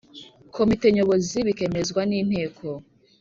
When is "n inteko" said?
2.09-2.67